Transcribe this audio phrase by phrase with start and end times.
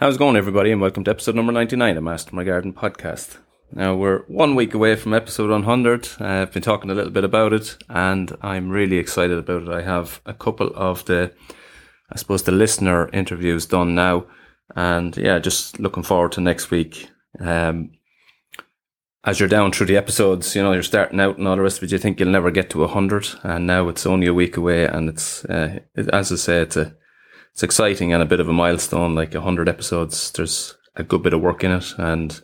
[0.00, 3.38] How's it going, everybody, and welcome to episode number 99 of Master My Garden podcast.
[3.72, 6.08] Now, we're one week away from episode 100.
[6.20, 9.68] Uh, I've been talking a little bit about it, and I'm really excited about it.
[9.68, 11.32] I have a couple of the,
[12.12, 14.26] I suppose, the listener interviews done now,
[14.76, 17.10] and yeah, just looking forward to next week.
[17.40, 17.90] Um,
[19.24, 21.78] as you're down through the episodes, you know, you're starting out and all the rest
[21.78, 24.56] of it, you think you'll never get to 100, and now it's only a week
[24.56, 26.94] away, and it's, uh, it, as I say, it's a
[27.58, 29.16] it's exciting and a bit of a milestone.
[29.16, 32.40] Like hundred episodes, there's a good bit of work in it, and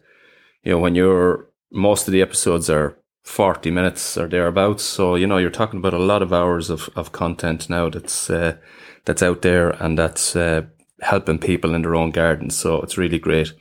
[0.64, 4.82] you know when you're most of the episodes are 40 minutes or thereabouts.
[4.82, 8.28] So, you know, you're talking about a lot of hours of, of content now that's,
[8.28, 8.56] uh,
[9.04, 10.62] that's out there and that's, uh,
[11.00, 12.56] helping people in their own gardens.
[12.56, 13.52] So it's really great.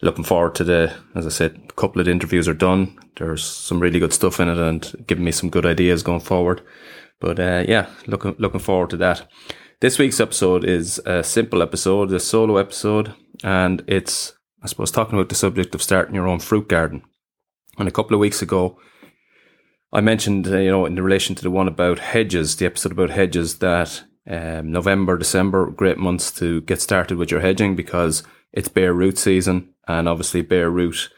[0.00, 2.98] Looking forward to the, as I said, a couple of interviews are done.
[3.16, 6.62] There's some really good stuff in it and giving me some good ideas going forward.
[7.20, 9.28] But, uh, yeah, looking, looking forward to that.
[9.80, 15.18] This week's episode is a simple episode, a solo episode, and it's, I suppose, talking
[15.18, 17.02] about the subject of starting your own fruit garden.
[17.78, 18.78] And a couple of weeks ago,
[19.90, 23.08] I mentioned, uh, you know, in relation to the one about hedges, the episode about
[23.08, 28.68] hedges, that um, November, December, great months to get started with your hedging because it's
[28.68, 31.08] bare root season, and obviously bare root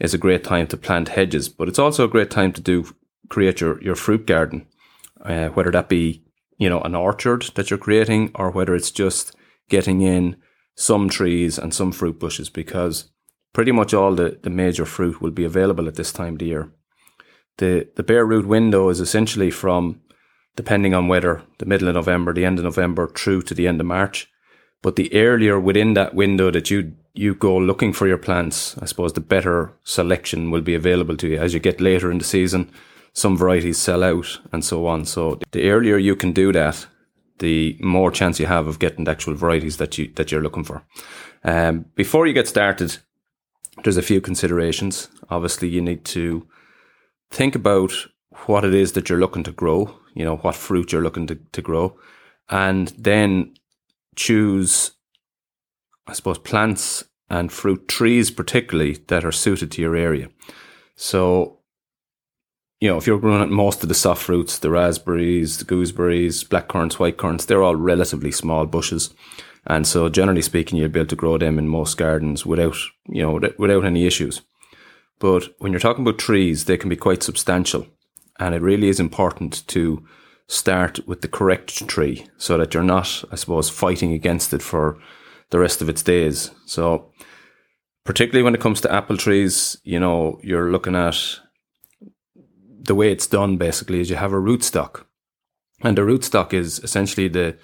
[0.00, 1.50] is a great time to plant hedges.
[1.50, 2.86] But it's also a great time to do
[3.28, 4.68] create your your fruit garden,
[5.20, 6.22] uh, whether that be
[6.58, 9.34] you know, an orchard that you're creating or whether it's just
[9.68, 10.36] getting in
[10.74, 13.10] some trees and some fruit bushes because
[13.52, 16.46] pretty much all the, the major fruit will be available at this time of the
[16.46, 16.72] year.
[17.58, 20.00] The the bare root window is essentially from
[20.56, 23.80] depending on weather, the middle of November, the end of November through to the end
[23.80, 24.30] of March.
[24.82, 28.84] But the earlier within that window that you you go looking for your plants, I
[28.84, 32.24] suppose the better selection will be available to you as you get later in the
[32.24, 32.70] season
[33.16, 35.06] some varieties sell out and so on.
[35.06, 36.86] So the earlier you can do that,
[37.38, 40.64] the more chance you have of getting the actual varieties that you that you're looking
[40.64, 40.84] for.
[41.42, 42.98] Um, before you get started,
[43.82, 45.08] there's a few considerations.
[45.30, 46.46] Obviously, you need to
[47.30, 47.92] think about
[48.46, 49.98] what it is that you're looking to grow.
[50.14, 51.98] You know what fruit you're looking to, to grow,
[52.50, 53.54] and then
[54.14, 54.92] choose,
[56.06, 60.28] I suppose, plants and fruit trees, particularly that are suited to your area.
[60.96, 61.55] So
[62.80, 66.68] you know, if you're growing most of the soft fruits, the raspberries, the gooseberries, black
[66.68, 69.14] currants, white currants, they're all relatively small bushes.
[69.66, 72.76] And so generally speaking, you'll be able to grow them in most gardens without,
[73.08, 74.42] you know, without any issues.
[75.18, 77.86] But when you're talking about trees, they can be quite substantial.
[78.38, 80.04] And it really is important to
[80.46, 84.98] start with the correct tree so that you're not, I suppose, fighting against it for
[85.50, 86.50] the rest of its days.
[86.66, 87.10] So
[88.04, 91.40] particularly when it comes to apple trees, you know, you're looking at
[92.86, 95.04] the way it's done basically is you have a rootstock,
[95.82, 97.56] and the rootstock is essentially the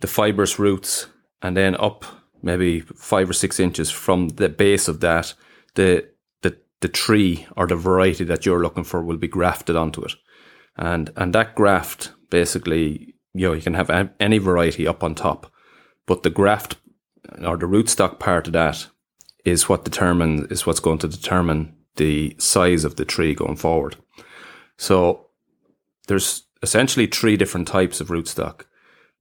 [0.00, 1.06] the fibrous roots,
[1.42, 2.04] and then up
[2.42, 5.34] maybe five or six inches from the base of that,
[5.74, 6.08] the
[6.42, 10.14] the the tree or the variety that you're looking for will be grafted onto it,
[10.76, 15.52] and and that graft basically you know you can have any variety up on top,
[16.06, 16.76] but the graft
[17.42, 18.86] or the rootstock part of that
[19.44, 23.96] is what determines is what's going to determine the size of the tree going forward.
[24.76, 25.26] So
[26.08, 28.62] there's essentially three different types of rootstock.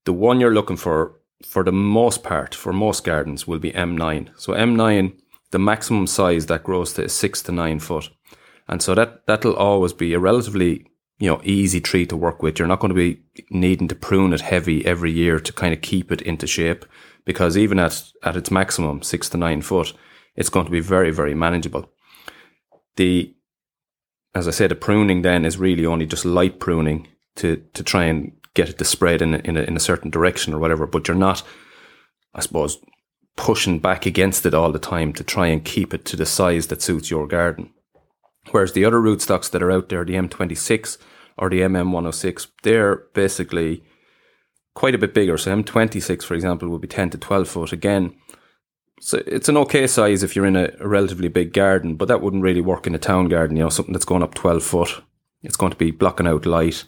[0.05, 4.29] The one you're looking for, for the most part, for most gardens, will be M9.
[4.37, 5.13] So M9,
[5.51, 8.09] the maximum size that grows to is six to nine foot.
[8.67, 10.87] And so that, that'll always be a relatively,
[11.19, 12.59] you know, easy tree to work with.
[12.59, 15.81] You're not going to be needing to prune it heavy every year to kind of
[15.81, 16.85] keep it into shape
[17.25, 19.93] because even at, at its maximum, six to nine foot,
[20.35, 21.89] it's going to be very, very manageable.
[22.95, 23.35] The
[24.35, 28.05] as I said, the pruning then is really only just light pruning to to try
[28.05, 30.85] and get it to spread in a, in a, in a certain direction or whatever.
[30.85, 31.43] But you're not,
[32.35, 32.77] I suppose,
[33.35, 36.67] pushing back against it all the time to try and keep it to the size
[36.67, 37.71] that suits your garden.
[38.51, 40.97] Whereas the other rootstocks that are out there, the M26
[41.37, 43.83] or the MM106, they're basically
[44.75, 45.37] quite a bit bigger.
[45.37, 47.71] So M26, for example, would be 10 to 12 foot.
[47.71, 48.15] Again,
[49.03, 52.21] so it's an okay size if you're in a, a, relatively big garden, but that
[52.21, 53.57] wouldn't really work in a town garden.
[53.57, 55.03] You know, something that's going up 12 foot.
[55.41, 56.85] It's going to be blocking out light.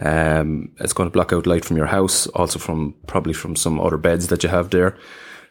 [0.00, 3.78] Um, it's going to block out light from your house, also from probably from some
[3.78, 4.96] other beds that you have there.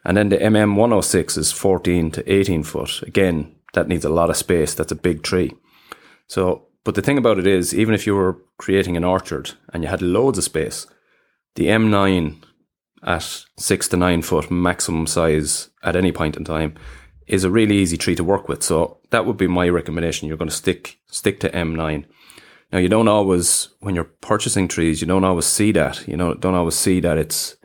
[0.04, 3.04] And then the MM106 is 14 to 18 foot.
[3.04, 4.74] Again, that needs a lot of space.
[4.74, 5.54] That's a big tree.
[6.26, 9.84] So, but the thing about it is, even if you were creating an orchard and
[9.84, 10.88] you had loads of space,
[11.54, 12.42] the M9
[13.04, 16.76] at six to nine foot maximum size at any point in time
[17.28, 18.64] is a really easy tree to work with.
[18.64, 20.28] So that would be my recommendation.
[20.28, 22.06] You're going to stick stick to M9.
[22.72, 26.08] Now you don't always when you're purchasing trees, you don't always see that.
[26.08, 27.56] You know, don't always see that it's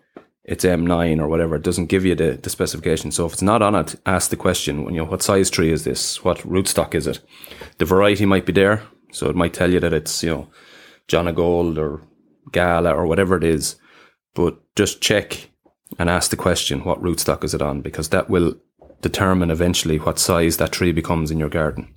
[0.44, 1.56] it's M9 or whatever.
[1.56, 3.10] It doesn't give you the, the specification.
[3.10, 5.72] So if it's not on it, ask the question, When you know, what size tree
[5.72, 6.22] is this?
[6.22, 7.20] What rootstock is it?
[7.78, 8.82] The variety might be there.
[9.10, 10.50] So it might tell you that it's, you know,
[11.08, 12.02] Jonagold or
[12.52, 13.76] Gala or whatever it is.
[14.34, 15.50] But just check
[15.98, 17.80] and ask the question, what rootstock is it on?
[17.80, 18.56] Because that will
[19.00, 21.94] determine eventually what size that tree becomes in your garden.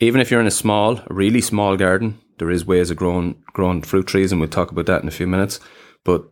[0.00, 3.82] Even if you're in a small, really small garden, there is ways of growing growing
[3.82, 5.60] fruit trees, and we'll talk about that in a few minutes.
[6.04, 6.24] But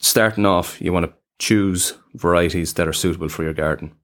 [0.00, 3.94] starting off, you want to choose varieties that are suitable for your garden.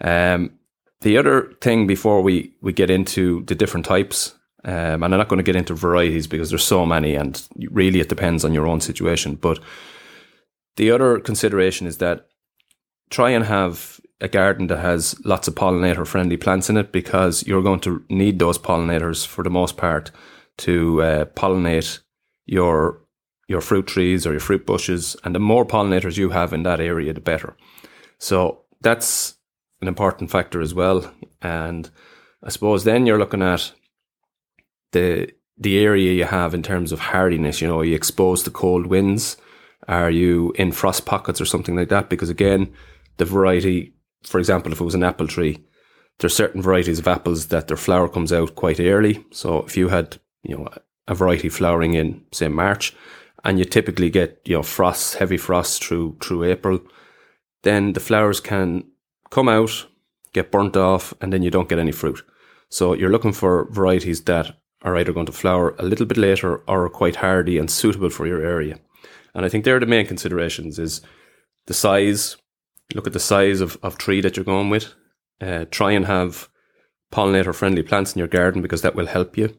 [0.00, 0.58] Um,
[1.02, 4.34] the other thing before we, we get into the different types,
[4.66, 7.40] um, and I'm not going to get into varieties because there's so many, and
[7.70, 9.36] really it depends on your own situation.
[9.36, 9.60] But
[10.76, 12.26] the other consideration is that
[13.08, 17.46] try and have a garden that has lots of pollinator friendly plants in it because
[17.46, 20.10] you're going to need those pollinators for the most part
[20.58, 22.00] to uh, pollinate
[22.46, 23.02] your
[23.48, 26.80] your fruit trees or your fruit bushes and the more pollinators you have in that
[26.80, 27.56] area the better
[28.18, 29.36] so that's
[29.82, 31.90] an important factor as well and
[32.42, 33.72] i suppose then you're looking at
[34.92, 35.28] the
[35.58, 38.86] the area you have in terms of hardiness you know are you exposed to cold
[38.86, 39.36] winds
[39.88, 42.72] are you in frost pockets or something like that because again
[43.16, 43.94] the variety
[44.26, 45.64] for example, if it was an apple tree,
[46.18, 49.24] there's certain varieties of apples that their flower comes out quite early.
[49.30, 50.68] So if you had, you know,
[51.08, 52.94] a variety flowering in say March,
[53.44, 56.80] and you typically get you know frosts, heavy frosts through through April,
[57.62, 58.84] then the flowers can
[59.30, 59.86] come out,
[60.32, 62.22] get burnt off, and then you don't get any fruit.
[62.68, 64.56] So you're looking for varieties that
[64.86, 68.08] are either going to flower a little bit later or are quite hardy and suitable
[68.08, 68.78] for your area.
[69.34, 71.02] And I think they're the main considerations: is
[71.66, 72.36] the size,
[72.94, 74.94] look at the size of, of tree that you're going with.
[75.40, 76.48] Uh, try and have
[77.12, 79.54] pollinator friendly plants in your garden because that will help you.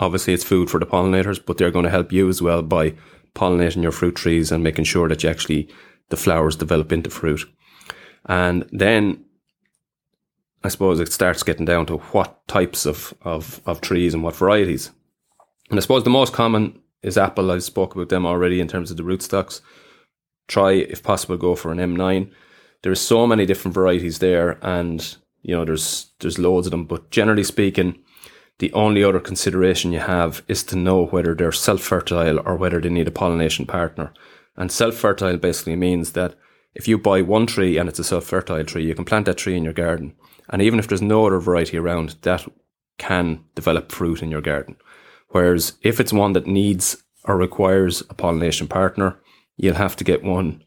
[0.00, 2.94] Obviously, it's food for the pollinators, but they're going to help you as well by
[3.34, 5.68] pollinating your fruit trees and making sure that you actually
[6.10, 7.44] the flowers develop into fruit.
[8.26, 9.24] And then
[10.64, 14.36] I suppose it starts getting down to what types of, of, of trees and what
[14.36, 14.90] varieties.
[15.70, 17.50] And I suppose the most common is apple.
[17.50, 19.60] I spoke about them already in terms of the rootstocks
[20.48, 22.30] try, if possible, go for an M9.
[22.82, 26.86] There's so many different varieties there, and you know there's there's loads of them.
[26.86, 27.98] But generally speaking,
[28.58, 32.80] the only other consideration you have is to know whether they're self fertile or whether
[32.80, 34.12] they need a pollination partner.
[34.56, 36.34] And self fertile basically means that
[36.74, 39.38] if you buy one tree and it's a self fertile tree, you can plant that
[39.38, 40.14] tree in your garden.
[40.50, 42.46] And even if there's no other variety around, that
[42.98, 44.76] can develop fruit in your garden.
[45.28, 49.18] Whereas if it's one that needs or requires a pollination partner,
[49.56, 50.64] you'll have to get one,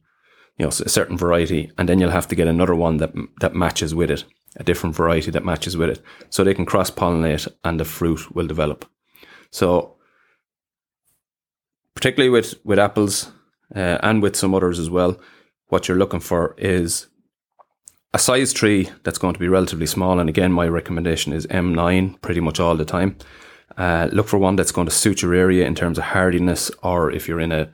[0.58, 3.56] you know, a certain variety, and then you'll have to get another one that that
[3.56, 4.24] matches with it,
[4.58, 8.34] a different variety that matches with it, so they can cross pollinate and the fruit
[8.36, 8.86] will develop.
[9.50, 9.96] So,
[11.96, 13.32] particularly with with apples
[13.76, 15.20] uh, and with some others as well,
[15.68, 17.08] what you're looking for is
[18.14, 20.20] a size tree that's going to be relatively small.
[20.20, 23.16] And again, my recommendation is M9 pretty much all the time.
[23.78, 27.10] Uh, look for one that's going to suit your area in terms of hardiness, or
[27.12, 27.72] if you're in a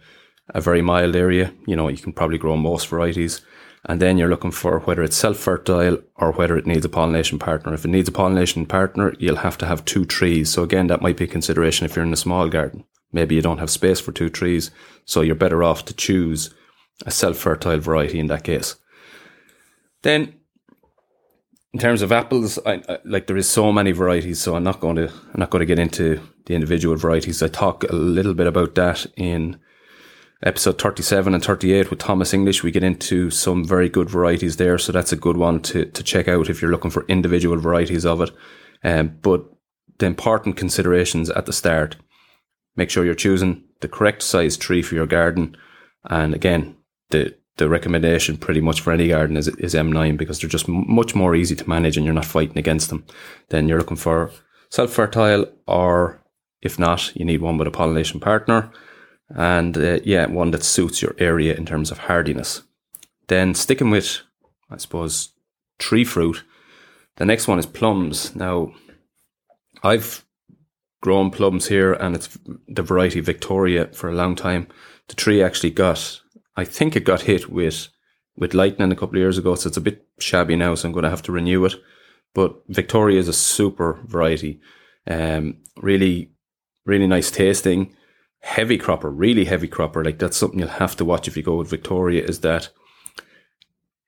[0.50, 3.42] a very mild area, you know, you can probably grow most varieties.
[3.86, 7.40] And then you're looking for whether it's self fertile or whether it needs a pollination
[7.40, 7.74] partner.
[7.74, 10.50] If it needs a pollination partner, you'll have to have two trees.
[10.50, 12.84] So again, that might be a consideration if you're in a small garden.
[13.14, 14.72] Maybe you don't have space for two trees,
[15.06, 16.54] so you're better off to choose
[17.06, 18.76] a self fertile variety in that case.
[20.08, 20.36] Then,
[21.74, 24.80] in terms of apples, I, I, like there is so many varieties, so I'm not
[24.80, 27.44] going to I'm not going to get into the individual varieties.
[27.44, 29.60] I talk a little bit about that in
[30.42, 34.78] episode 37 and 38 with Thomas English, we get into some very good varieties there.
[34.78, 38.06] So that's a good one to, to check out if you're looking for individual varieties
[38.06, 38.32] of it.
[38.86, 39.44] Um, but
[39.98, 41.98] the important considerations at the start,
[42.78, 45.58] make sure you're choosing the correct size tree for your garden.
[46.06, 46.78] And again,
[47.10, 51.16] the, the recommendation pretty much for any garden is, is M9 because they're just much
[51.16, 53.06] more easy to manage and you're not fighting against them.
[53.50, 54.32] Then you're looking for
[54.70, 56.22] self fertile or
[56.62, 58.72] if not, you need one with a pollination partner
[59.30, 62.64] and uh, yeah, one that suits your area in terms of hardiness.
[63.28, 64.22] Then sticking with,
[64.70, 65.30] I suppose,
[65.80, 66.44] tree fruit.
[67.18, 68.36] The next one is plums.
[68.36, 68.74] Now,
[69.84, 70.26] I've
[71.02, 72.38] grown plums here, and it's
[72.68, 74.68] the variety Victoria for a long time.
[75.08, 76.22] The tree actually got,
[76.58, 77.88] I think it got hit with
[78.36, 80.76] with lightning a couple of years ago, so it's a bit shabby now.
[80.76, 81.76] So I'm going to have to renew it.
[82.34, 84.60] But Victoria is a super variety.
[85.10, 86.32] Um, really,
[86.86, 87.96] really nice tasting
[88.40, 91.58] heavy cropper, really heavy cropper, like that's something you'll have to watch if you go
[91.58, 92.70] with Victoria, is that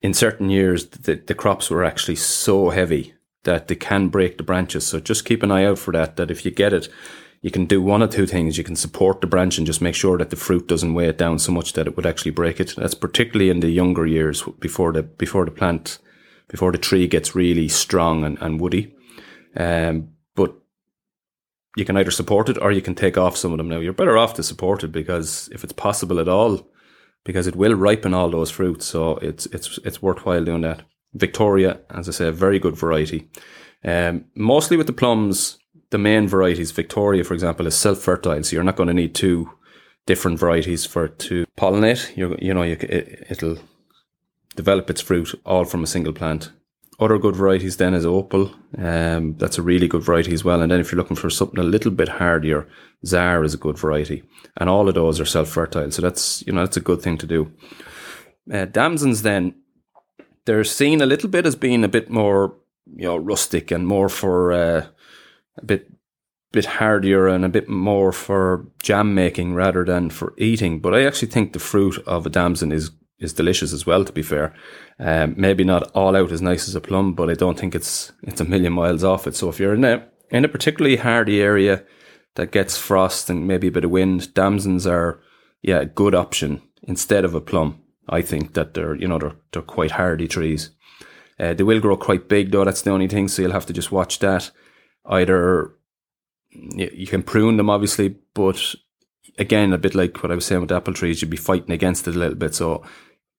[0.02, 3.14] in certain years the, the crops were actually so heavy
[3.44, 4.86] that they can break the branches.
[4.86, 6.88] So just keep an eye out for that, that if you get it,
[7.42, 8.58] you can do one or two things.
[8.58, 11.18] You can support the branch and just make sure that the fruit doesn't weigh it
[11.18, 12.74] down so much that it would actually break it.
[12.76, 16.00] That's particularly in the younger years before the before the plant
[16.50, 18.94] before the tree gets really strong and, and woody.
[19.56, 20.54] Um, but
[21.78, 23.70] you can either support it or you can take off some of them.
[23.70, 26.68] Now you're better off to support it because if it's possible at all,
[27.24, 28.86] because it will ripen all those fruits.
[28.86, 30.84] So it's it's it's worthwhile doing that.
[31.14, 33.30] Victoria, as I say, a very good variety.
[33.84, 35.58] Um, mostly with the plums,
[35.92, 39.50] the main varieties, Victoria, for example, is self-fertile, so you're not going to need two
[40.06, 42.16] different varieties for to pollinate.
[42.16, 43.58] you you know, you, it, it'll
[44.56, 46.52] develop its fruit all from a single plant.
[47.00, 48.52] Other good varieties then is opal.
[48.78, 50.62] Um, that's a really good variety as well.
[50.62, 52.68] And then if you're looking for something a little bit hardier,
[53.06, 54.24] Czar is a good variety.
[54.58, 55.92] And all of those are self-fertile.
[55.92, 57.52] So that's, you know, that's a good thing to do.
[58.52, 59.56] Uh, damsons then,
[60.44, 62.58] they're seen a little bit as being a bit more,
[62.96, 64.88] you know, rustic and more for, uh,
[65.58, 65.92] a bit
[66.52, 70.80] bit hardier and a bit more for jam making rather than for eating.
[70.80, 74.06] But I actually think the fruit of a damson is is delicious as well.
[74.06, 74.54] To be fair,
[75.00, 78.12] um, maybe not all out as nice as a plum, but I don't think it's
[78.24, 79.36] it's a million miles off it.
[79.36, 81.84] So if you're in a in a particularly hardy area
[82.36, 85.20] that gets frost and maybe a bit of wind, damsons are
[85.62, 87.82] yeah a good option instead of a plum.
[88.08, 90.72] I think that they're you know they're they're quite hardy trees.
[91.40, 92.66] Uh, they will grow quite big though.
[92.66, 93.28] That's the only thing.
[93.28, 94.52] So you'll have to just watch that
[95.10, 95.74] either
[96.52, 98.76] you can prune them obviously, but
[99.38, 102.08] again, a bit like what I was saying with apple trees, you'd be fighting against
[102.08, 102.56] it a little bit.
[102.56, 102.84] So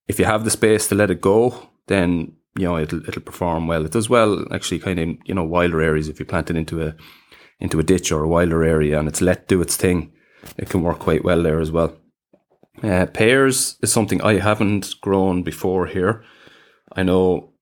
[0.08, 3.66] if you have the space to let it go, then you know it'll it'll perform
[3.66, 3.84] well.
[3.84, 6.08] It does well actually, kind of you know wilder areas.
[6.08, 6.94] If you plant it into a
[7.60, 10.12] into a ditch or a wilder area and it's let do its thing,
[10.56, 11.96] it can work quite well there as well.
[12.82, 16.24] Uh, pears is something I haven't grown before here.
[16.92, 17.52] I know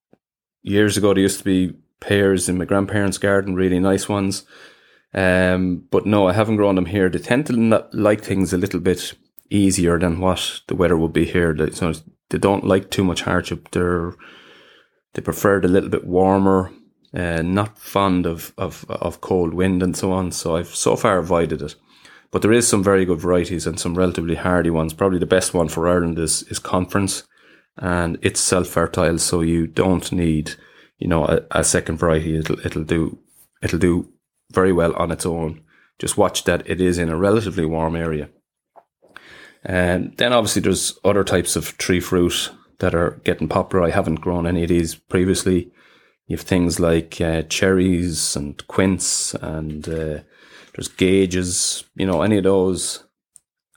[0.62, 4.44] years ago there used to be pears in my grandparents' garden, really nice ones.
[5.14, 7.08] Um, but no, I haven't grown them here.
[7.08, 9.14] They tend to like things a little bit
[9.50, 11.54] easier than what the weather would be here.
[11.54, 11.92] They, so
[12.30, 13.70] they don't like too much hardship.
[13.70, 14.14] They're
[15.14, 16.70] they prefer it a little bit warmer,
[17.14, 20.32] uh, not fond of, of of cold wind and so on.
[20.32, 21.74] So I've so far avoided it.
[22.30, 24.92] But there is some very good varieties and some relatively hardy ones.
[24.92, 27.24] Probably the best one for Ireland is is Conference,
[27.78, 30.54] and it's self fertile, so you don't need
[30.98, 33.18] you know, a, a second variety, it'll it'll do
[33.62, 34.08] it'll do
[34.52, 35.62] very well on its own.
[35.98, 38.28] Just watch that it is in a relatively warm area.
[39.64, 43.84] And then obviously there's other types of tree fruit that are getting popular.
[43.84, 45.72] I haven't grown any of these previously.
[46.26, 50.20] You have things like uh, cherries and quince and uh,
[50.74, 53.04] there's gages, you know, any of those.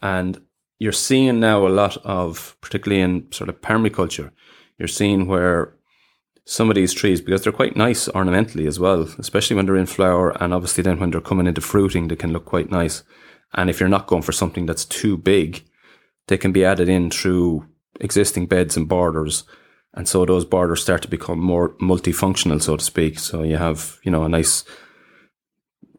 [0.03, 0.39] And
[0.77, 4.31] you're seeing now a lot of, particularly in sort of permaculture,
[4.77, 5.73] you're seeing where
[6.51, 9.86] some of these trees because they're quite nice ornamentally as well, especially when they're in
[9.86, 13.03] flower and obviously then when they're coming into fruiting, they can look quite nice.
[13.53, 15.63] And if you're not going for something that's too big,
[16.27, 17.67] they can be added in through
[18.01, 19.46] existing beds and borders.
[19.93, 23.17] And so those borders start to become more multifunctional, so to speak.
[23.20, 24.65] So you have, you know, a nice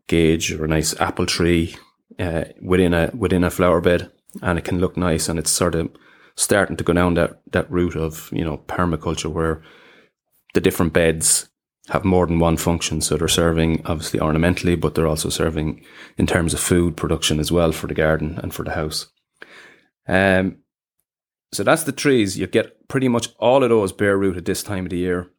[0.07, 1.77] gage or a nice apple tree
[2.19, 4.11] uh, within a within a flower bed,
[4.43, 5.31] and it can look nice.
[5.31, 5.89] And it's sort of
[6.37, 9.63] starting to go down that that route of you know permaculture where
[10.55, 11.49] the different beds
[11.89, 13.01] have more than one function.
[13.01, 15.85] So they're serving obviously ornamentally, but they're also serving
[16.17, 19.09] in terms of food production as well for the garden and for the house.
[20.07, 20.59] Um,
[21.53, 22.39] so that's the trees.
[22.39, 25.31] You get pretty much all of those bare root at this time of the year.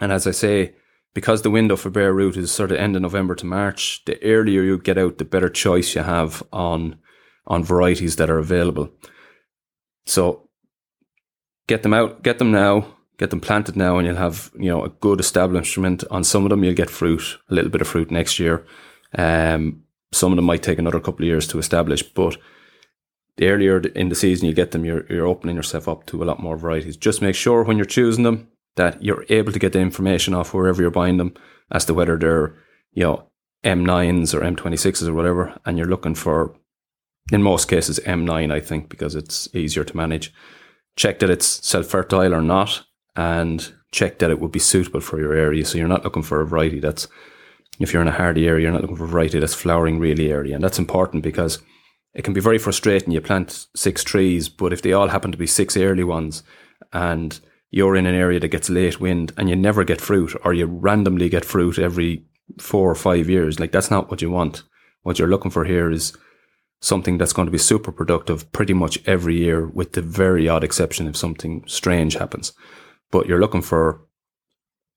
[0.00, 0.74] And as I say,
[1.14, 4.22] because the window for bare root is sort of end of November to March, the
[4.22, 6.98] earlier you get out, the better choice you have on
[7.46, 8.92] on varieties that are available.
[10.06, 10.48] So
[11.66, 14.82] get them out, get them now get them planted now and you'll have, you know,
[14.82, 16.64] a good establishment on some of them.
[16.64, 18.64] You'll get fruit, a little bit of fruit next year.
[19.14, 22.38] Um, some of them might take another couple of years to establish, but
[23.36, 26.24] the earlier in the season you get them, you're, you're opening yourself up to a
[26.24, 26.96] lot more varieties.
[26.96, 30.54] Just make sure when you're choosing them that you're able to get the information off
[30.54, 31.34] wherever you're buying them
[31.70, 32.54] as to whether they're,
[32.92, 33.26] you know,
[33.64, 35.60] M9s or M26s or whatever.
[35.66, 36.56] And you're looking for,
[37.30, 40.32] in most cases, M9, I think, because it's easier to manage.
[40.96, 42.86] Check that it's self fertile or not
[43.20, 45.62] and check that it would be suitable for your area.
[45.66, 47.06] So you're not looking for a variety that's,
[47.78, 50.32] if you're in a hardy area, you're not looking for a variety that's flowering really
[50.32, 50.54] early.
[50.54, 51.58] And that's important because
[52.14, 53.12] it can be very frustrating.
[53.12, 56.42] You plant six trees, but if they all happen to be six early ones
[56.94, 57.38] and
[57.70, 60.64] you're in an area that gets late wind and you never get fruit or you
[60.64, 62.24] randomly get fruit every
[62.58, 64.62] four or five years, like that's not what you want.
[65.02, 66.16] What you're looking for here is
[66.80, 70.64] something that's going to be super productive pretty much every year with the very odd
[70.64, 72.54] exception if something strange happens
[73.10, 74.00] but you're looking for,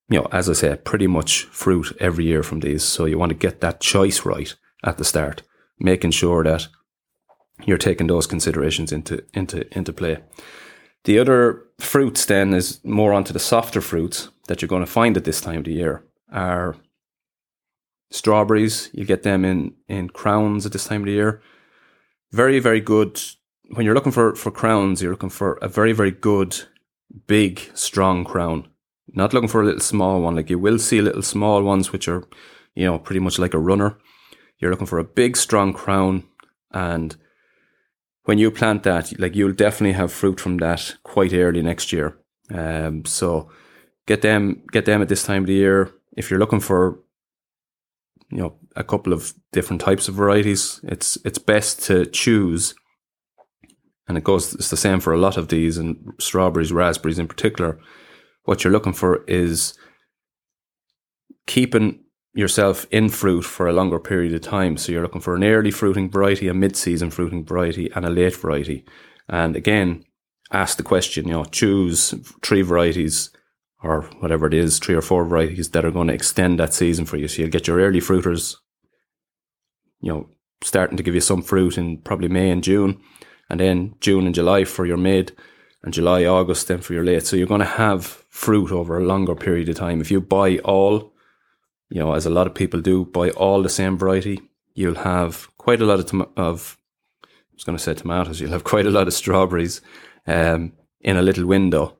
[0.10, 2.84] you know, as I say, pretty much fruit every year from these.
[2.84, 4.54] So you want to get that choice right
[4.84, 5.44] at the start,
[5.80, 6.68] making sure that
[7.66, 10.18] you're taking those considerations into into into play.
[11.04, 15.18] The other fruits then is more onto the softer fruits that you're going to find
[15.18, 16.76] at this time of the year are
[18.12, 18.90] strawberries.
[18.94, 21.42] You get them in in crowns at this time of the year.
[22.32, 23.22] Very very good.
[23.74, 26.58] When you're looking for for crowns, you're looking for a very very good,
[27.28, 28.68] big, strong crown.
[29.14, 30.36] Not looking for a little small one.
[30.36, 32.24] Like you will see little small ones which are,
[32.76, 33.98] you know, pretty much like a runner.
[34.60, 36.24] You're looking for a big strong crown
[36.72, 37.16] and
[38.26, 42.18] when you plant that, like you'll definitely have fruit from that quite early next year.
[42.54, 43.50] Um, so
[44.08, 45.92] get them, get them at this time of the year.
[46.16, 47.00] If you're looking for,
[48.30, 52.74] you know, a couple of different types of varieties, it's it's best to choose.
[54.08, 57.28] And it goes, it's the same for a lot of these, and strawberries, raspberries in
[57.28, 57.80] particular.
[58.44, 59.74] What you're looking for is
[61.48, 62.00] keeping
[62.34, 64.76] yourself in fruit for a longer period of time.
[64.76, 68.36] So you're looking for an early fruiting variety, a mid-season fruiting variety, and a late
[68.36, 68.84] variety.
[69.30, 70.04] And again,
[70.52, 73.30] ask the question, you know, choose three varieties
[73.82, 77.06] or whatever it is, three or four varieties that are going to extend that season
[77.06, 77.28] for you.
[77.28, 78.56] So you'll get your early fruiters,
[80.02, 80.30] you know,
[80.64, 83.02] starting to give you some fruit in probably May and June,
[83.54, 85.32] and then June and July for your mid,
[85.84, 87.26] and July, August then for your late.
[87.26, 90.02] So you're going to have fruit over a longer period of time.
[90.02, 91.14] If you buy all
[91.94, 94.42] you know, as a lot of people do, buy all the same variety,
[94.74, 96.76] you'll have quite a lot of, tom- of
[97.24, 99.80] I was going to say tomatoes, you'll have quite a lot of strawberries
[100.26, 101.96] um, in a little window,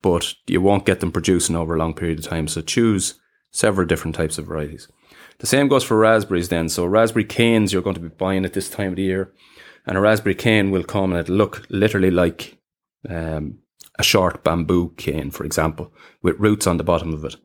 [0.00, 2.48] but you won't get them producing over a long period of time.
[2.48, 4.88] So choose several different types of varieties.
[5.38, 6.70] The same goes for raspberries then.
[6.70, 9.34] So raspberry canes you're going to be buying at this time of the year.
[9.86, 12.58] And a raspberry cane will come and it'll look literally like
[13.08, 13.60] um,
[13.98, 17.36] a short bamboo cane, for example, with roots on the bottom of it.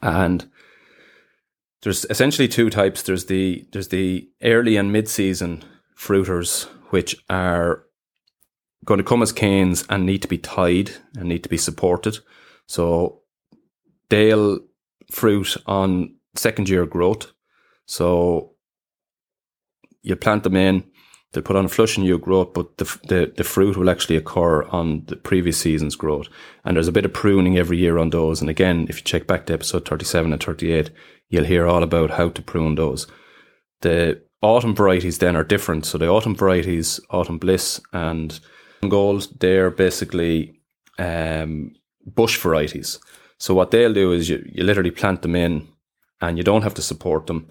[0.00, 0.50] And
[1.82, 3.02] there's essentially two types.
[3.02, 5.64] There's the there's the early and mid season
[5.96, 7.84] fruiters, which are
[8.84, 12.18] going to come as canes and need to be tied and need to be supported.
[12.66, 13.22] So
[14.08, 14.60] they'll
[15.10, 17.32] fruit on second year growth.
[17.86, 18.54] So
[20.02, 20.84] you plant them in,
[21.32, 24.16] they put on a flush and new growth, but the, the, the fruit will actually
[24.16, 26.26] occur on the previous season's growth.
[26.64, 28.40] And there's a bit of pruning every year on those.
[28.40, 30.90] And again, if you check back to episode 37 and 38,
[31.28, 33.06] you'll hear all about how to prune those.
[33.82, 35.86] The autumn varieties then are different.
[35.86, 38.38] So the autumn varieties, autumn bliss and
[38.88, 40.60] gold, they're basically
[40.98, 42.98] um, bush varieties.
[43.38, 45.68] So what they'll do is you, you literally plant them in
[46.20, 47.48] and you don't have to support them.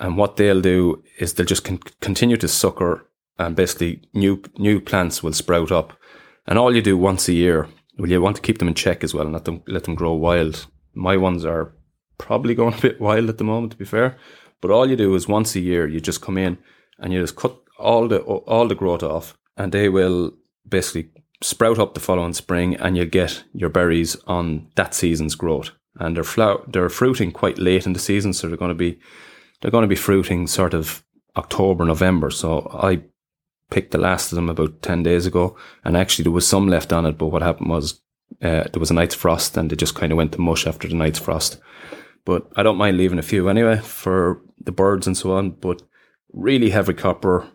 [0.00, 3.04] And what they'll do is they'll just con- continue to sucker
[3.38, 5.92] and basically new new plants will sprout up.
[6.46, 9.04] And all you do once a year, well, you want to keep them in check
[9.04, 10.66] as well and let them let them grow wild.
[10.94, 11.74] My ones are
[12.18, 14.16] probably going a bit wild at the moment, to be fair.
[14.60, 16.58] But all you do is once a year, you just come in
[16.98, 20.32] and you just cut all the all the growth off, and they will
[20.68, 25.70] basically sprout up the following spring, and you get your berries on that season's growth.
[26.00, 28.98] And they're flower, they're fruiting quite late in the season, so they're going to be
[29.60, 31.04] they're going to be fruiting sort of
[31.36, 32.30] October, November.
[32.30, 33.02] So I
[33.70, 36.92] picked the last of them about ten days ago, and actually there was some left
[36.92, 38.00] on it, but what happened was
[38.42, 40.88] uh, there was a night's frost, and they just kind of went to mush after
[40.88, 41.60] the night's frost.
[42.24, 45.50] But I don't mind leaving a few anyway for the birds and so on.
[45.50, 45.82] But
[46.32, 47.48] really heavy copper,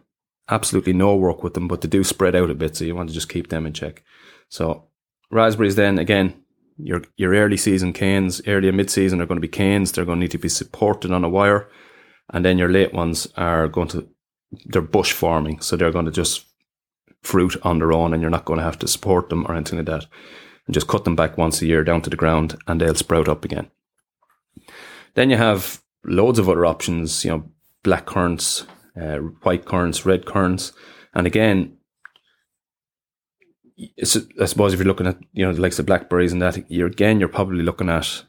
[0.49, 2.76] absolutely no work with them, but they do spread out a bit.
[2.76, 4.04] So you want to just keep them in check.
[4.49, 4.88] So
[5.30, 6.34] raspberries then again,
[6.78, 9.91] your your early season canes, early and mid season are going to be canes.
[9.91, 11.69] They're going to need to be supported on a wire,
[12.32, 14.08] and then your late ones are going to
[14.66, 16.46] they're bush farming, so they're going to just
[17.22, 19.78] fruit on their own, and you're not going to have to support them or anything
[19.80, 20.06] like that.
[20.66, 23.28] And just cut them back once a year down to the ground, and they'll sprout
[23.28, 23.70] up again.
[25.16, 27.52] Then you have loads of other options, you know,
[27.84, 28.66] black currants,
[29.00, 30.74] uh, white currants, red currants.
[31.13, 31.78] And again,
[34.02, 36.88] I suppose if you're looking at, you know, the likes of blackberries and that, you're
[36.88, 38.24] again, you're probably looking at,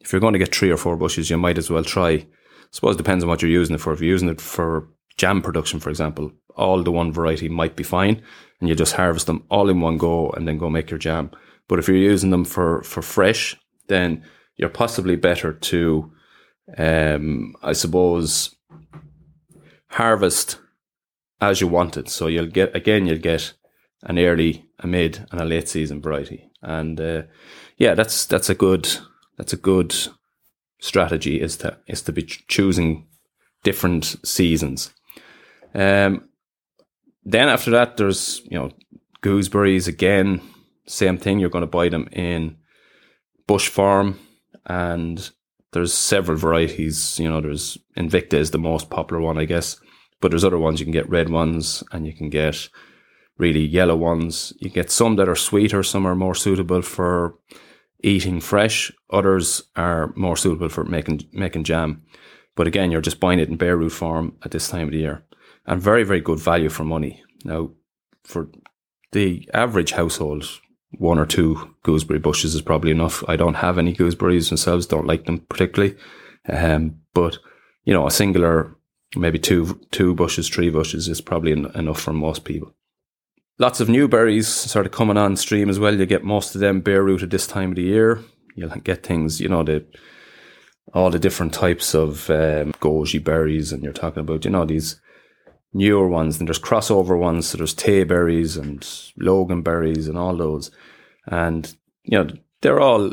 [0.00, 2.10] if you're going to get three or four bushes, you might as well try.
[2.10, 2.26] I
[2.70, 3.92] suppose it depends on what you're using it for.
[3.92, 7.84] If you're using it for jam production, for example, all the one variety might be
[7.84, 8.22] fine
[8.60, 11.30] and you just harvest them all in one go and then go make your jam.
[11.68, 13.54] But if you're using them for, for fresh,
[13.88, 14.24] then
[14.56, 16.12] you're possibly better to,
[16.76, 18.56] um, I suppose,
[19.90, 20.58] harvest
[21.40, 22.08] as you want it.
[22.08, 23.52] So you'll get again, you'll get
[24.02, 26.50] an early, a mid, and a late season variety.
[26.62, 27.22] And uh,
[27.76, 28.88] yeah, that's that's a good
[29.36, 29.94] that's a good
[30.80, 33.06] strategy is to is to be choosing
[33.62, 34.92] different seasons.
[35.74, 36.28] Um,
[37.24, 38.70] then after that, there's you know
[39.22, 40.40] gooseberries again.
[40.86, 41.38] Same thing.
[41.38, 42.56] You're going to buy them in
[43.46, 44.18] bush farm
[44.66, 45.30] and
[45.72, 47.18] There's several varieties.
[47.18, 49.78] You know, there's Invicta is the most popular one, I guess.
[50.20, 50.80] But there's other ones.
[50.80, 52.68] You can get red ones, and you can get
[53.36, 54.52] really yellow ones.
[54.60, 55.82] You get some that are sweeter.
[55.82, 57.34] Some are more suitable for
[58.02, 58.90] eating fresh.
[59.10, 62.02] Others are more suitable for making making jam.
[62.56, 64.98] But again, you're just buying it in bare root form at this time of the
[64.98, 65.22] year,
[65.68, 67.22] and very very good value for money.
[67.44, 67.70] Now,
[68.24, 68.48] for
[69.12, 70.60] the average household,
[70.98, 73.22] one or two gooseberry bushes is probably enough.
[73.28, 75.96] I don't have any gooseberries themselves, don't like them particularly.
[76.48, 77.38] Um, but
[77.84, 78.76] you know, a singular,
[79.14, 82.74] maybe two two bushes, three bushes is probably en- enough for most people.
[83.58, 85.94] Lots of new berries sort of coming on stream as well.
[85.94, 88.22] You get most of them bare rooted this time of the year.
[88.54, 89.84] You'll get things, you know, the
[90.94, 95.00] all the different types of um, goji berries, and you're talking about, you know, these
[95.72, 96.38] newer ones.
[96.38, 97.48] And there's crossover ones.
[97.48, 100.70] So there's Tay berries and Logan berries and all those.
[101.26, 102.30] And, you know,
[102.62, 103.12] they're all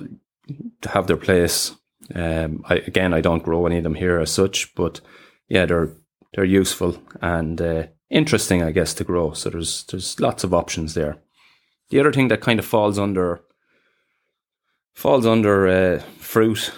[0.90, 1.76] have their place.
[2.14, 5.02] Um, I, again, I don't grow any of them here as such, but
[5.50, 5.92] yeah, they're,
[6.34, 9.34] they're useful and, uh, interesting, I guess, to grow.
[9.34, 11.18] So there's, there's lots of options there.
[11.90, 13.42] The other thing that kind of falls under,
[14.94, 16.72] falls under, uh, fruit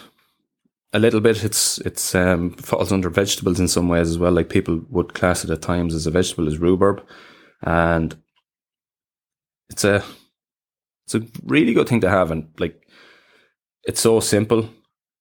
[0.97, 1.43] a little bit.
[1.43, 4.31] It's it's um, falls under vegetables in some ways as well.
[4.31, 7.05] Like people would class it at times as a vegetable is rhubarb,
[7.61, 8.15] and
[9.69, 10.03] it's a
[11.05, 12.31] it's a really good thing to have.
[12.31, 12.87] And like
[13.83, 14.69] it's so simple.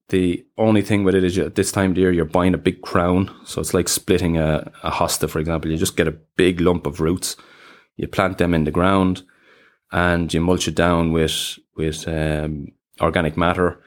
[0.09, 2.57] The only thing with it is you, at this time of year you're buying a
[2.57, 5.69] big crown, so it's like splitting a, a hosta, for example.
[5.69, 7.35] You just get a big lump of roots,
[7.97, 9.23] you plant them in the ground,
[9.91, 13.83] and you mulch it down with with um, organic matter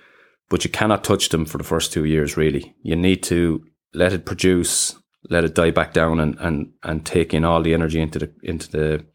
[0.51, 2.75] but you cannot touch them for the first two years, really.
[2.83, 4.97] You need to let it produce,
[5.31, 8.33] let it die back down and, and, and take in all the energy into the,
[8.43, 9.07] into the,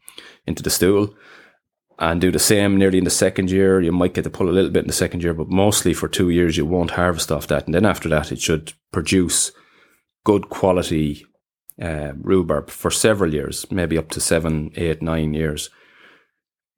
[0.46, 1.14] into the stool
[1.98, 3.80] and do the same nearly in the second year.
[3.80, 6.08] You might get to pull a little bit in the second year, but mostly for
[6.08, 7.66] two years, you won't harvest off that.
[7.66, 9.52] And then after that, it should produce
[10.24, 11.24] good quality
[11.80, 15.70] uh, rhubarb for several years, maybe up to seven, eight, nine years.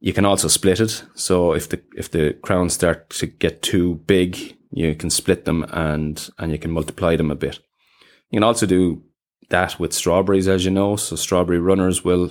[0.00, 1.04] You can also split it.
[1.14, 5.64] So if the if the crowns start to get too big, you can split them
[5.70, 7.58] and and you can multiply them a bit.
[8.30, 9.02] You can also do
[9.48, 10.96] that with strawberries, as you know.
[10.96, 12.30] So strawberry runners will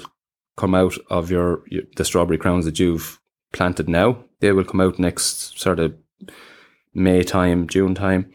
[0.56, 3.20] come out of your, your the strawberry crowns that you've
[3.52, 4.24] planted now.
[4.40, 5.96] They will come out next sort of
[6.94, 8.32] May time, June time,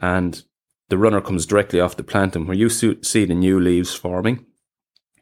[0.00, 0.42] and
[0.88, 2.34] the runner comes directly off the plant.
[2.34, 4.46] And where you see the new leaves forming,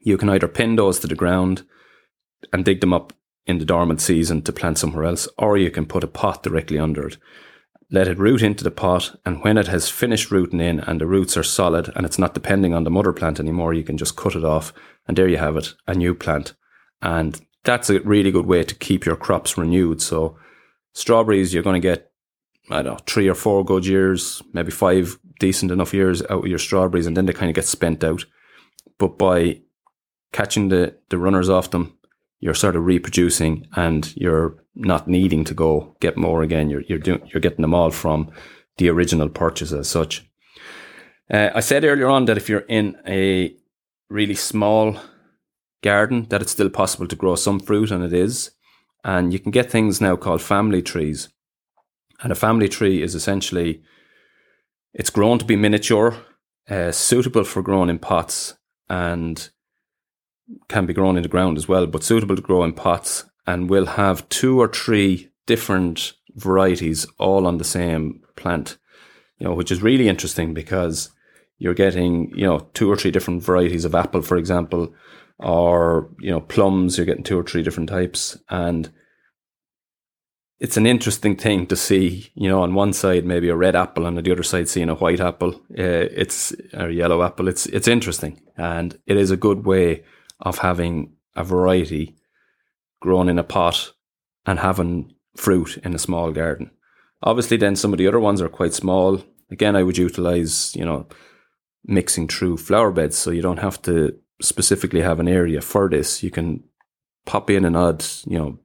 [0.00, 1.64] you can either pin those to the ground
[2.52, 3.12] and dig them up
[3.48, 6.78] in the dormant season to plant somewhere else, or you can put a pot directly
[6.78, 7.16] under it.
[7.90, 11.06] Let it root into the pot, and when it has finished rooting in and the
[11.06, 14.16] roots are solid and it's not depending on the mother plant anymore, you can just
[14.16, 14.74] cut it off,
[15.08, 16.54] and there you have it, a new plant.
[17.00, 20.02] And that's a really good way to keep your crops renewed.
[20.02, 20.36] So,
[20.92, 22.12] strawberries, you're going to get,
[22.70, 26.46] I don't know, three or four good years, maybe five decent enough years out of
[26.46, 28.26] your strawberries, and then they kind of get spent out.
[28.98, 29.62] But by
[30.32, 31.97] catching the, the runners off them
[32.40, 36.70] you're sort of reproducing and you're not needing to go get more again.
[36.70, 38.30] You're you're doing you're getting them all from
[38.76, 40.24] the original purchase as such.
[41.30, 43.54] Uh, I said earlier on that if you're in a
[44.08, 44.96] really small
[45.82, 48.52] garden, that it's still possible to grow some fruit, and it is.
[49.04, 51.28] And you can get things now called family trees.
[52.20, 53.82] And a family tree is essentially
[54.92, 56.16] it's grown to be miniature,
[56.68, 58.54] uh, suitable for growing in pots,
[58.88, 59.48] and
[60.68, 63.70] can be grown in the ground as well, but suitable to grow in pots and
[63.70, 68.78] will have two or three different varieties all on the same plant,
[69.38, 71.10] you know, which is really interesting because
[71.58, 74.94] you're getting, you know, two or three different varieties of apple, for example,
[75.38, 78.38] or, you know, plums, you're getting two or three different types.
[78.48, 78.90] And
[80.60, 84.06] it's an interesting thing to see, you know, on one side maybe a red apple,
[84.06, 85.54] and on the other side seeing a white apple.
[85.70, 87.48] Uh, it's a yellow apple.
[87.48, 90.02] It's it's interesting, and it is a good way
[90.40, 92.16] of having a variety
[93.00, 93.92] grown in a pot
[94.46, 96.70] and having fruit in a small garden.
[97.22, 99.22] Obviously, then some of the other ones are quite small.
[99.50, 101.06] Again, I would utilize, you know,
[101.84, 106.22] mixing through flower beds so you don't have to specifically have an area for this.
[106.22, 106.62] You can
[107.26, 108.58] pop in an odd, you know,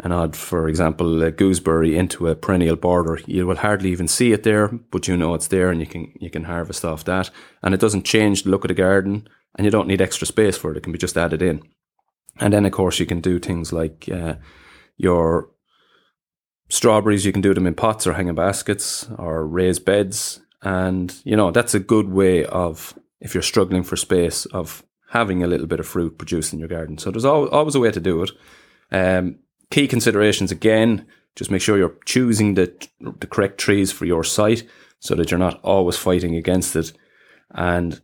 [0.00, 3.20] an odd, for example, a gooseberry into a perennial border.
[3.26, 6.12] You will hardly even see it there, but you know it's there and you can
[6.20, 7.30] you can harvest off that.
[7.62, 10.56] And it doesn't change the look of the garden and you don't need extra space
[10.56, 10.76] for it.
[10.76, 11.62] It can be just added in.
[12.40, 14.34] And then, of course, you can do things like uh,
[14.96, 15.50] your
[16.68, 20.40] strawberries, you can do them in pots or hanging baskets or raised beds.
[20.62, 25.42] And, you know, that's a good way of, if you're struggling for space, of having
[25.42, 26.98] a little bit of fruit produced in your garden.
[26.98, 28.30] So there's always a way to do it.
[28.92, 29.38] Um,
[29.70, 31.06] key considerations again
[31.38, 32.72] Just make sure you're choosing the,
[33.20, 34.64] the correct trees for your site
[34.98, 36.92] so that you're not always fighting against it.
[37.52, 38.00] And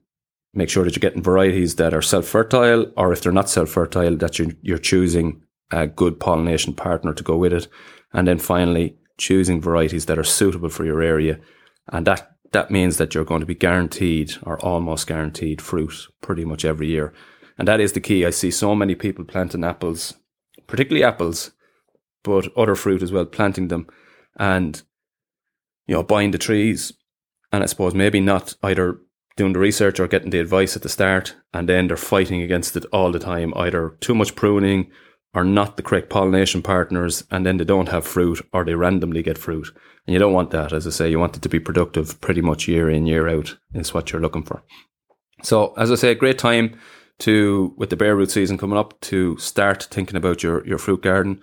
[0.54, 3.70] make sure that you're getting varieties that are self fertile, or if they're not self
[3.70, 7.68] fertile, that you're, you're choosing a good pollination partner to go with it.
[8.12, 11.40] And then finally, choosing varieties that are suitable for your area.
[11.88, 16.44] And that, that means that you're going to be guaranteed or almost guaranteed fruit pretty
[16.44, 17.12] much every year.
[17.58, 18.24] And that is the key.
[18.24, 20.14] I see so many people planting apples,
[20.66, 21.52] particularly apples,
[22.22, 23.86] but other fruit as well, planting them
[24.36, 24.82] and,
[25.86, 26.92] you know, buying the trees.
[27.52, 28.98] And I suppose maybe not either
[29.36, 31.34] doing the research or getting the advice at the start.
[31.52, 34.90] And then they're fighting against it all the time, either too much pruning
[35.34, 37.24] or not the correct pollination partners.
[37.30, 39.68] And then they don't have fruit or they randomly get fruit.
[40.06, 40.72] And you don't want that.
[40.72, 43.56] As I say, you want it to be productive pretty much year in, year out
[43.72, 44.62] is what you're looking for.
[45.42, 46.78] So as I say, great time
[47.20, 51.02] to with the bare root season coming up to start thinking about your your fruit
[51.02, 51.40] garden.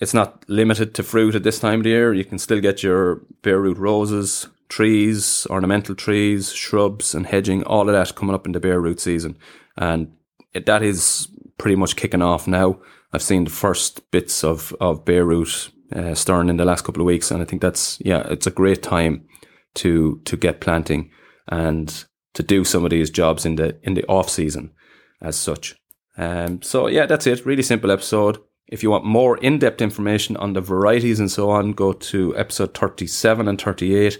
[0.00, 2.12] It's not limited to fruit at this time of the year.
[2.12, 7.62] You can still get your bare root roses, trees, ornamental trees, shrubs, and hedging.
[7.64, 9.36] All of that coming up in the bare root season,
[9.76, 10.12] and
[10.52, 12.80] it, that is pretty much kicking off now.
[13.12, 17.06] I've seen the first bits of of bare root uh, in the last couple of
[17.06, 19.26] weeks, and I think that's yeah, it's a great time
[19.74, 21.10] to to get planting
[21.48, 24.72] and to do some of these jobs in the in the off season
[25.20, 25.76] as such.
[26.16, 27.46] Um, so yeah, that's it.
[27.46, 28.38] Really simple episode.
[28.68, 32.74] If you want more in-depth information on the varieties and so on, go to episode
[32.74, 34.18] 37 and 38.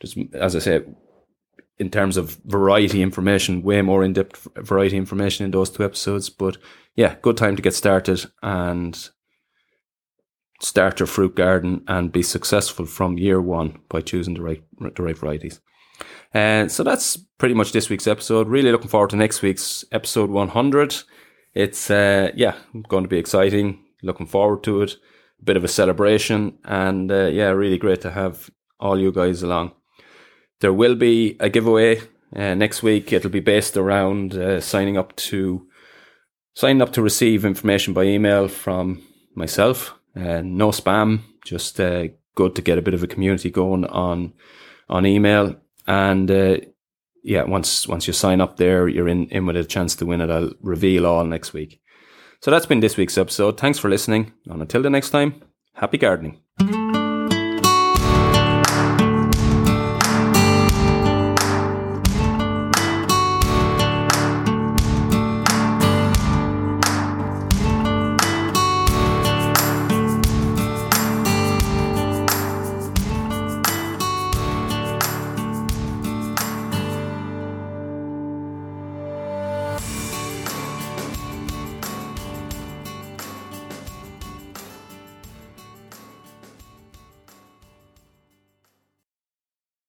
[0.00, 0.82] Just as I say,
[1.78, 6.30] in terms of variety information, way more in-depth variety information in those two episodes.
[6.30, 6.56] But
[6.94, 9.08] yeah, good time to get started and
[10.60, 15.02] start your fruit garden and be successful from year one by choosing the right the
[15.02, 15.60] right varieties.
[16.32, 18.48] And so that's pretty much this week's episode.
[18.48, 21.02] Really looking forward to next week's episode 100.
[21.54, 22.56] It's, uh, yeah,
[22.88, 23.84] going to be exciting.
[24.02, 24.96] Looking forward to it.
[25.40, 26.58] A bit of a celebration.
[26.64, 29.72] And, uh, yeah, really great to have all you guys along.
[30.64, 32.00] There will be a giveaway
[32.34, 33.12] uh, next week.
[33.12, 35.68] It'll be based around uh, signing up to
[36.54, 39.02] signing up to receive information by email from
[39.34, 39.92] myself.
[40.16, 44.32] Uh, no spam, just uh, good to get a bit of a community going on
[44.88, 45.54] on email.
[45.86, 46.56] And uh,
[47.22, 50.22] yeah, once once you sign up there, you're in, in with a chance to win
[50.22, 50.30] it.
[50.30, 51.82] I'll reveal all next week.
[52.40, 53.60] So that's been this week's episode.
[53.60, 54.32] Thanks for listening.
[54.46, 55.42] And until the next time,
[55.74, 56.40] happy gardening.